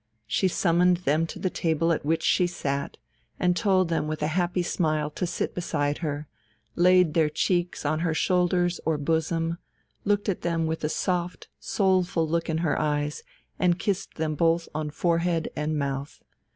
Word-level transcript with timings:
She 0.25 0.47
summoned 0.47 0.97
them 1.05 1.27
to 1.27 1.37
the 1.37 1.51
table 1.51 1.91
at 1.93 2.03
which 2.03 2.23
she 2.23 2.47
sat, 2.47 2.97
and 3.39 3.55
told 3.55 3.89
them 3.89 4.07
with 4.07 4.23
a 4.23 4.29
happy 4.33 4.63
smile 4.63 5.11
to 5.11 5.27
sit 5.27 5.53
beside 5.53 5.99
her, 5.99 6.27
laid 6.75 7.13
their 7.13 7.29
cheeks 7.29 7.85
on 7.85 7.99
her 7.99 8.15
shoulders 8.15 8.79
or 8.83 8.97
bosom, 8.97 9.59
looked 10.03 10.27
at 10.27 10.41
them 10.41 10.65
with 10.65 10.83
a 10.83 10.89
soft, 10.89 11.49
soulful 11.59 12.27
look 12.27 12.49
in 12.49 12.57
her 12.65 12.79
eyes 12.81 13.21
and 13.59 13.77
kissed 13.77 14.15
them 14.15 14.33
both 14.33 14.67
on 14.73 14.89
forehead 14.89 15.51
and 15.55 15.77
mouth. 15.77 16.23